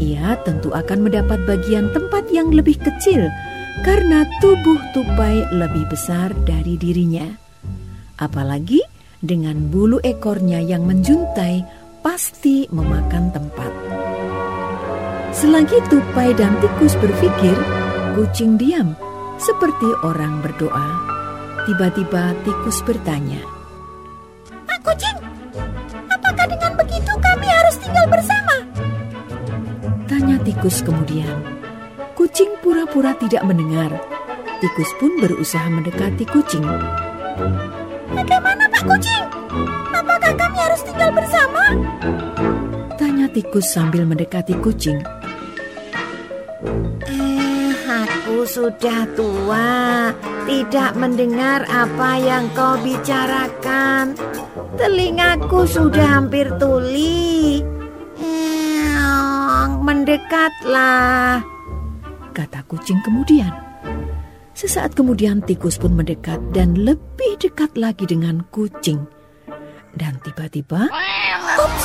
Ia 0.00 0.40
tentu 0.46 0.72
akan 0.72 1.04
mendapat 1.04 1.44
bagian 1.44 1.92
tempat 1.92 2.30
yang 2.32 2.48
lebih 2.54 2.80
kecil 2.80 3.28
karena 3.84 4.24
tubuh 4.40 4.80
tupai 4.96 5.44
lebih 5.52 5.84
besar 5.92 6.32
dari 6.48 6.78
dirinya. 6.80 7.26
Apalagi 8.16 8.80
dengan 9.20 9.68
bulu 9.68 10.00
ekornya 10.00 10.62
yang 10.64 10.88
menjuntai 10.88 11.79
pasti 12.00 12.64
memakan 12.72 13.28
tempat. 13.32 13.72
Selagi 15.36 15.78
tupai 15.92 16.32
dan 16.34 16.56
tikus 16.58 16.96
berpikir, 16.98 17.54
kucing 18.16 18.56
diam 18.56 18.96
seperti 19.36 19.88
orang 20.04 20.40
berdoa. 20.40 20.88
Tiba-tiba 21.68 22.34
tikus 22.42 22.80
bertanya, 22.82 23.40
Pak 24.64 24.80
Kucing, 24.80 25.18
apakah 26.08 26.46
dengan 26.48 26.72
begitu 26.80 27.12
kami 27.20 27.46
harus 27.46 27.76
tinggal 27.78 28.06
bersama? 28.08 28.56
Tanya 30.08 30.36
tikus 30.42 30.80
kemudian. 30.80 31.36
Kucing 32.16 32.52
pura-pura 32.64 33.12
tidak 33.16 33.44
mendengar. 33.44 33.92
Tikus 34.60 34.92
pun 35.00 35.20
berusaha 35.20 35.68
mendekati 35.72 36.24
kucing. 36.28 36.64
Bagaimana 38.12 38.68
Pak 38.68 38.82
Kucing? 38.88 39.24
Apakah 40.00 40.32
kami 40.32 40.56
harus 40.56 40.80
tinggal 40.80 41.12
bersama? 41.12 41.62
Tanya 42.96 43.28
tikus 43.28 43.68
sambil 43.68 44.08
mendekati 44.08 44.56
kucing. 44.56 44.96
Eh, 47.04 47.72
aku 47.84 48.48
sudah 48.48 49.04
tua, 49.12 50.08
tidak 50.48 50.96
mendengar 50.96 51.68
apa 51.68 52.16
yang 52.16 52.48
kau 52.56 52.80
bicarakan. 52.80 54.16
Telingaku 54.80 55.68
sudah 55.68 56.16
hampir 56.16 56.48
tuli. 56.56 57.60
Eong, 58.16 59.84
mendekatlah. 59.84 61.44
Kata 62.32 62.64
kucing 62.64 63.04
kemudian. 63.04 63.52
Sesaat 64.56 64.96
kemudian 64.96 65.44
tikus 65.44 65.76
pun 65.76 65.92
mendekat 65.92 66.40
dan 66.56 66.72
lebih 66.72 67.36
dekat 67.36 67.76
lagi 67.76 68.08
dengan 68.08 68.40
kucing. 68.48 69.19
Dan 69.90 70.22
tiba-tiba, 70.22 70.86
ups, 71.58 71.84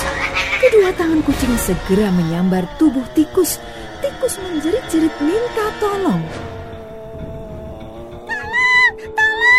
kedua 0.61 0.93
tangan 0.93 1.25
kucing 1.25 1.57
segera 1.57 2.13
menyambar 2.13 2.69
tubuh 2.77 3.03
tikus. 3.17 3.57
Tikus 3.99 4.37
menjerit-jerit 4.37 5.15
minta 5.19 5.65
tolong. 5.81 6.21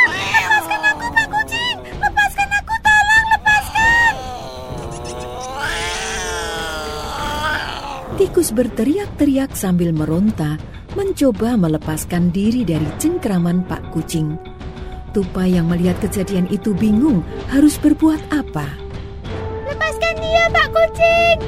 Lepaskan 0.07 0.83
aku 0.95 1.07
Pak 1.11 1.27
Kucing! 1.27 1.77
Lepaskan 1.99 2.51
aku, 2.55 2.75
tolong 2.81 3.27
lepaskan! 3.35 4.15
Tikus 8.17 8.49
berteriak-teriak 8.55 9.53
sambil 9.59 9.91
meronta, 9.91 10.57
mencoba 10.95 11.59
melepaskan 11.59 12.31
diri 12.31 12.63
dari 12.63 12.87
cengkraman 12.97 13.67
Pak 13.67 13.91
Kucing. 13.91 14.56
Tupai 15.17 15.57
yang 15.57 15.73
melihat 15.73 15.97
kejadian 16.05 16.45
itu 16.53 16.77
bingung 16.77 17.25
harus 17.49 17.81
berbuat 17.81 18.21
apa. 18.37 18.69
Lepaskan 19.65 20.15
dia, 20.21 20.45
Pak 20.53 20.69
Kucing! 20.77 21.39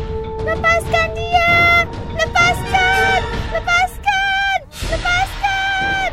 Lepaskan 0.40 1.08
dia! 1.12 1.84
Lepaskan! 2.16 3.20
Lepaskan! 3.52 4.56
Lepaskan! 4.88 6.10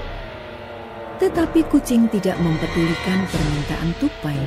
Tetapi 1.24 1.60
kucing 1.72 2.12
tidak 2.12 2.36
mempedulikan 2.44 3.24
permintaan 3.32 3.96
Tupai. 4.04 4.40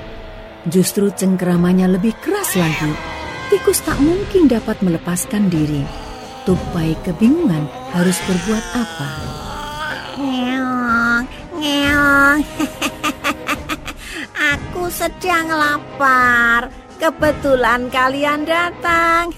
Justru 0.68 1.08
cengkeramannya 1.08 1.88
lebih 1.88 2.12
keras 2.20 2.60
lagi. 2.60 2.92
Tikus 3.48 3.80
tak 3.88 3.96
mungkin 4.04 4.52
dapat 4.52 4.84
melepaskan 4.84 5.48
diri. 5.48 5.80
Tupai 6.44 6.92
kebingungan 7.08 7.72
harus 7.96 8.20
berbuat 8.28 8.64
apa. 8.76 9.10
Ngeong, 10.18 10.57
ngeong. 11.58 12.40
Aku 14.54 14.86
sedang 14.88 15.50
lapar. 15.50 16.70
Kebetulan 16.98 17.86
kalian 17.94 18.42
datang. 18.42 19.30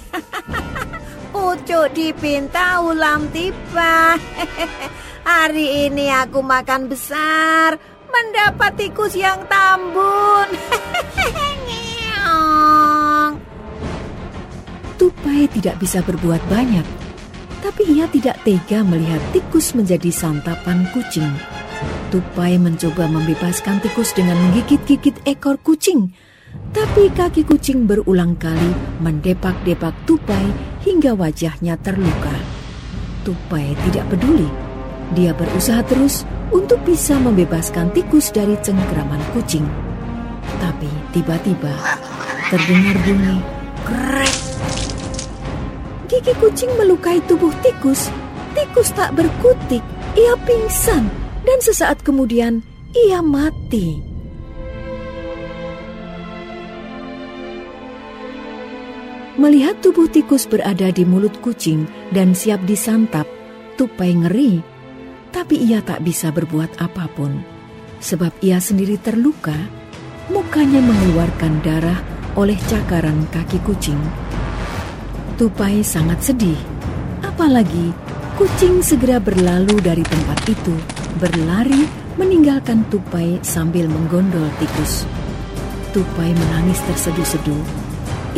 Pucuk 1.32 1.92
dipinta 1.92 2.80
ulam 2.80 3.28
tiba. 3.32 4.16
Hari 5.30 5.92
ini 5.92 6.08
aku 6.08 6.40
makan 6.40 6.88
besar, 6.88 7.76
mendapat 8.08 8.72
tikus 8.80 9.12
yang 9.12 9.44
tambun. 9.46 10.48
Ngeong. 11.68 13.32
Tupai 14.96 15.44
tidak 15.52 15.76
bisa 15.76 16.00
berbuat 16.00 16.40
banyak, 16.48 16.86
tapi 17.60 18.00
ia 18.00 18.08
tidak 18.08 18.40
tega 18.42 18.80
melihat 18.80 19.20
tikus 19.36 19.76
menjadi 19.76 20.08
santapan 20.08 20.88
kucing. 20.96 21.59
Tupai 22.10 22.58
mencoba 22.58 23.06
membebaskan 23.06 23.78
tikus 23.78 24.10
dengan 24.12 24.34
menggigit-gigit 24.34 25.22
ekor 25.24 25.56
kucing, 25.62 26.10
tapi 26.74 27.10
kaki 27.14 27.46
kucing 27.46 27.86
berulang 27.86 28.34
kali 28.34 28.74
mendepak-depak 28.98 29.94
Tupai 30.06 30.42
hingga 30.82 31.14
wajahnya 31.14 31.78
terluka. 31.78 32.34
Tupai 33.22 33.74
tidak 33.86 34.10
peduli. 34.10 34.50
Dia 35.14 35.34
berusaha 35.34 35.82
terus 35.86 36.22
untuk 36.50 36.82
bisa 36.86 37.18
membebaskan 37.18 37.90
tikus 37.94 38.30
dari 38.30 38.54
cengkeraman 38.58 39.22
kucing. 39.34 39.66
Tapi 40.58 40.90
tiba-tiba 41.14 41.74
terdengar 42.50 42.96
bunyi 43.06 43.38
krek 43.86 44.36
Gigi 46.10 46.34
kucing 46.42 46.74
melukai 46.74 47.22
tubuh 47.30 47.54
tikus. 47.62 48.10
Tikus 48.50 48.90
tak 48.98 49.14
berkutik, 49.14 49.78
ia 50.18 50.34
pingsan, 50.42 51.06
dan 51.44 51.58
sesaat 51.60 52.04
kemudian 52.04 52.64
ia 52.92 53.22
mati. 53.24 54.10
Melihat 59.40 59.80
tubuh 59.80 60.04
tikus 60.04 60.44
berada 60.44 60.92
di 60.92 61.08
mulut 61.08 61.32
kucing 61.40 61.88
dan 62.12 62.36
siap 62.36 62.60
disantap, 62.68 63.24
Tupai 63.80 64.12
ngeri. 64.12 64.60
Tapi 65.32 65.56
ia 65.56 65.80
tak 65.80 66.04
bisa 66.04 66.28
berbuat 66.28 66.76
apa 66.76 67.08
pun, 67.08 67.40
sebab 68.04 68.36
ia 68.44 68.60
sendiri 68.60 69.00
terluka. 69.00 69.56
Mukanya 70.28 70.84
mengeluarkan 70.84 71.56
darah 71.64 71.96
oleh 72.36 72.58
cakaran 72.68 73.24
kaki 73.32 73.64
kucing. 73.64 73.96
Tupai 75.40 75.80
sangat 75.80 76.20
sedih. 76.20 76.60
Apalagi 77.24 77.96
kucing 78.36 78.84
segera 78.84 79.16
berlalu 79.16 79.80
dari 79.80 80.04
tempat 80.04 80.38
itu, 80.52 80.76
berlari 81.18 81.88
meninggalkan 82.14 82.86
Tupai 82.92 83.40
sambil 83.42 83.90
menggondol 83.90 84.46
tikus. 84.62 85.08
Tupai 85.90 86.30
menangis 86.30 86.78
terseduh-seduh. 86.86 87.64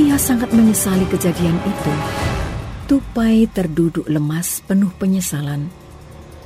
Ia 0.01 0.17
sangat 0.17 0.55
menyesali 0.57 1.05
kejadian 1.13 1.59
itu. 1.69 1.95
Tupai 2.89 3.45
terduduk 3.51 4.09
lemas 4.09 4.65
penuh 4.65 4.95
penyesalan. 4.97 5.69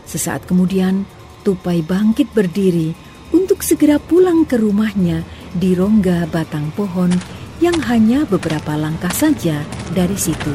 Sesaat 0.03 0.47
kemudian, 0.49 1.07
Tupai 1.47 1.79
bangkit 1.79 2.35
berdiri 2.35 2.91
untuk 3.31 3.63
segera 3.63 4.03
pulang 4.03 4.43
ke 4.43 4.59
rumahnya 4.59 5.23
di 5.55 5.79
rongga 5.79 6.27
batang 6.27 6.75
pohon 6.75 7.15
yang 7.63 7.79
hanya 7.87 8.27
beberapa 8.27 8.75
langkah 8.75 9.15
saja 9.15 9.63
dari 9.95 10.19
situ. 10.19 10.51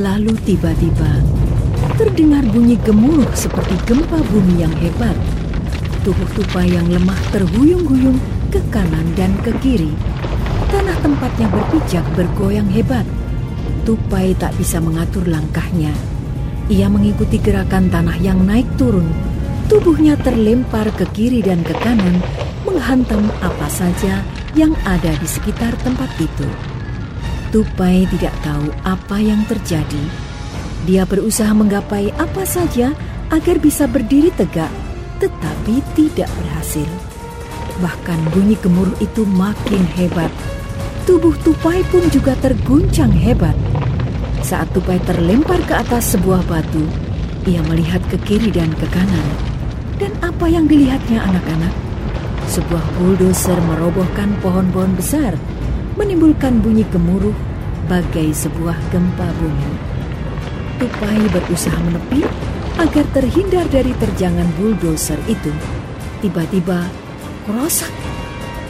Lalu 0.00 0.32
tiba-tiba 0.46 1.39
terdengar 2.00 2.40
bunyi 2.48 2.80
gemuruh 2.80 3.28
seperti 3.36 3.76
gempa 3.84 4.24
bumi 4.32 4.64
yang 4.64 4.72
hebat. 4.80 5.12
Tubuh 6.00 6.24
Tupai 6.32 6.72
yang 6.72 6.88
lemah 6.88 7.20
terhuyung-huyung 7.28 8.16
ke 8.48 8.56
kanan 8.72 9.04
dan 9.20 9.36
ke 9.44 9.52
kiri. 9.60 9.92
Tanah 10.72 10.96
tempatnya 11.04 11.52
berpijak 11.52 12.00
bergoyang 12.16 12.72
hebat. 12.72 13.04
Tupai 13.84 14.32
tak 14.40 14.56
bisa 14.56 14.80
mengatur 14.80 15.28
langkahnya. 15.28 15.92
Ia 16.72 16.88
mengikuti 16.88 17.36
gerakan 17.36 17.92
tanah 17.92 18.16
yang 18.16 18.48
naik 18.48 18.64
turun. 18.80 19.04
Tubuhnya 19.68 20.16
terlempar 20.24 20.88
ke 20.96 21.04
kiri 21.12 21.44
dan 21.44 21.60
ke 21.60 21.76
kanan, 21.84 22.16
menghantam 22.64 23.28
apa 23.44 23.68
saja 23.68 24.24
yang 24.56 24.72
ada 24.88 25.12
di 25.20 25.28
sekitar 25.28 25.76
tempat 25.84 26.08
itu. 26.16 26.48
Tupai 27.52 28.08
tidak 28.08 28.32
tahu 28.40 28.72
apa 28.88 29.20
yang 29.20 29.44
terjadi. 29.44 30.29
Dia 30.88 31.04
berusaha 31.04 31.52
menggapai 31.52 32.08
apa 32.16 32.48
saja 32.48 32.96
agar 33.28 33.56
bisa 33.60 33.84
berdiri 33.84 34.32
tegak, 34.32 34.72
tetapi 35.20 35.84
tidak 35.92 36.28
berhasil. 36.40 36.88
Bahkan 37.80 38.32
bunyi 38.32 38.56
gemuruh 38.60 38.96
itu 39.00 39.24
makin 39.28 39.84
hebat. 39.96 40.32
Tubuh 41.04 41.32
Tupai 41.40 41.80
pun 41.88 42.04
juga 42.12 42.36
terguncang 42.40 43.12
hebat. 43.12 43.56
Saat 44.40 44.72
Tupai 44.72 45.00
terlempar 45.04 45.60
ke 45.68 45.76
atas 45.76 46.16
sebuah 46.16 46.44
batu, 46.48 46.84
ia 47.44 47.60
melihat 47.68 48.00
ke 48.08 48.16
kiri 48.24 48.52
dan 48.52 48.72
ke 48.76 48.84
kanan. 48.88 49.26
Dan 50.00 50.16
apa 50.24 50.48
yang 50.48 50.64
dilihatnya 50.64 51.20
anak-anak? 51.20 51.72
Sebuah 52.48 52.84
bulldozer 52.96 53.56
merobohkan 53.68 54.32
pohon-pohon 54.40 54.96
besar, 54.96 55.36
menimbulkan 56.00 56.64
bunyi 56.64 56.88
gemuruh 56.88 57.36
bagai 57.86 58.32
sebuah 58.32 58.76
gempa 58.88 59.28
bumi. 59.38 59.99
Tupai 60.80 61.20
berusaha 61.28 61.76
menepi 61.84 62.24
agar 62.80 63.04
terhindar 63.12 63.68
dari 63.68 63.92
terjangan 64.00 64.48
bulldozer 64.56 65.20
itu. 65.28 65.52
Tiba-tiba, 66.24 66.88
krosak, 67.44 67.92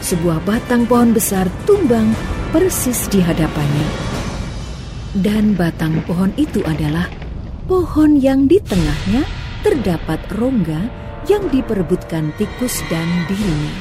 sebuah 0.03 0.43
batang 0.43 0.83
pohon 0.83 1.15
besar 1.15 1.47
tumbang 1.63 2.11
persis 2.51 3.07
di 3.07 3.23
hadapannya. 3.23 3.87
Dan 5.15 5.55
batang 5.55 6.03
pohon 6.03 6.35
itu 6.35 6.59
adalah 6.67 7.07
pohon 7.63 8.19
yang 8.19 8.43
di 8.43 8.59
tengahnya 8.59 9.23
terdapat 9.63 10.19
rongga 10.35 10.91
yang 11.31 11.47
diperebutkan 11.47 12.35
tikus 12.35 12.83
dan 12.91 13.07
dirinya. 13.31 13.75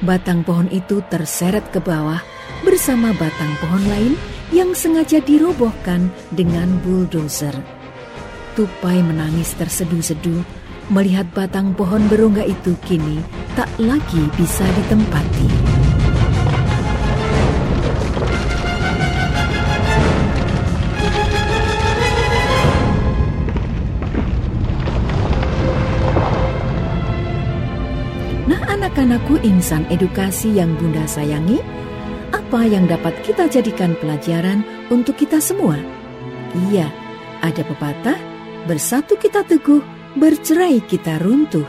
Batang 0.00 0.40
pohon 0.40 0.72
itu 0.72 1.04
terseret 1.12 1.68
ke 1.68 1.84
bawah 1.84 2.24
bersama 2.64 3.12
batang 3.20 3.52
pohon 3.60 3.84
lain 3.92 4.14
yang 4.52 4.76
sengaja 4.76 5.16
dirobohkan 5.24 6.12
dengan 6.28 6.68
bulldozer. 6.84 7.56
Tupai 8.52 9.00
menangis 9.00 9.56
terseduh-seduh 9.56 10.44
melihat 10.92 11.24
batang 11.32 11.72
pohon 11.72 12.04
berongga 12.12 12.44
itu 12.44 12.76
kini 12.84 13.24
tak 13.56 13.72
lagi 13.80 14.28
bisa 14.36 14.60
ditempati. 14.76 15.48
Nah 28.52 28.60
anak-anakku 28.68 29.40
insan 29.40 29.88
edukasi 29.88 30.52
yang 30.52 30.76
bunda 30.76 31.08
sayangi, 31.08 31.64
apa 32.52 32.68
yang 32.68 32.84
dapat 32.84 33.16
kita 33.24 33.48
jadikan 33.48 33.96
pelajaran 33.96 34.60
untuk 34.92 35.16
kita 35.16 35.40
semua? 35.40 35.72
Iya, 36.68 36.84
ada 37.40 37.64
pepatah, 37.64 38.20
bersatu 38.68 39.16
kita 39.16 39.40
teguh, 39.40 39.80
bercerai 40.20 40.84
kita 40.84 41.16
runtuh. 41.24 41.64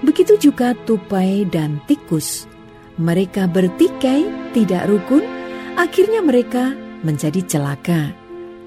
Begitu 0.00 0.40
juga 0.48 0.72
tupai 0.88 1.44
dan 1.44 1.76
tikus. 1.84 2.48
Mereka 2.96 3.52
bertikai, 3.52 4.24
tidak 4.56 4.88
rukun, 4.88 5.28
akhirnya 5.76 6.24
mereka 6.24 6.72
menjadi 7.04 7.44
celaka. 7.44 8.16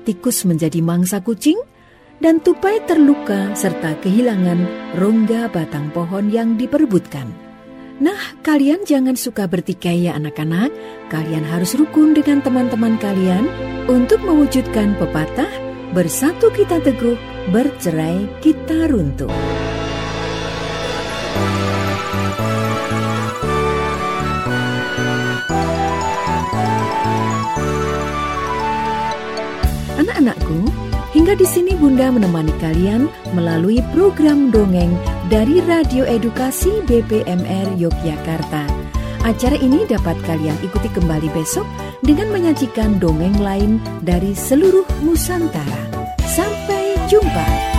Tikus 0.06 0.46
menjadi 0.46 0.78
mangsa 0.86 1.26
kucing, 1.26 1.58
dan 2.22 2.38
tupai 2.38 2.86
terluka 2.86 3.58
serta 3.58 3.98
kehilangan 4.06 4.94
rongga 4.94 5.50
batang 5.50 5.90
pohon 5.90 6.30
yang 6.30 6.54
diperebutkan. 6.54 7.47
Nah, 7.98 8.38
kalian 8.46 8.86
jangan 8.86 9.18
suka 9.18 9.50
bertikai 9.50 10.06
ya 10.06 10.14
anak-anak. 10.14 10.70
Kalian 11.10 11.42
harus 11.42 11.74
rukun 11.74 12.14
dengan 12.14 12.46
teman-teman 12.46 12.94
kalian 13.02 13.50
untuk 13.90 14.22
mewujudkan 14.22 14.94
pepatah 15.02 15.50
bersatu 15.98 16.54
kita 16.54 16.78
teguh, 16.86 17.18
bercerai 17.50 18.30
kita 18.38 18.86
runtuh. 18.94 19.34
Anak-anakku, 29.98 30.70
hingga 31.18 31.34
di 31.34 31.50
sini 31.50 31.74
Bunda 31.74 32.14
menemani 32.14 32.54
kalian 32.62 33.10
melalui 33.34 33.82
program 33.90 34.54
dongeng 34.54 34.94
dari 35.28 35.60
Radio 35.68 36.08
Edukasi 36.08 36.80
BPMR 36.88 37.76
Yogyakarta. 37.76 38.64
Acara 39.28 39.60
ini 39.60 39.84
dapat 39.84 40.16
kalian 40.24 40.56
ikuti 40.64 40.88
kembali 40.88 41.28
besok 41.36 41.68
dengan 42.00 42.32
menyajikan 42.32 42.96
dongeng 42.96 43.36
lain 43.44 43.84
dari 44.00 44.32
seluruh 44.32 44.88
Nusantara. 45.04 45.84
Sampai 46.24 46.96
jumpa. 47.12 47.77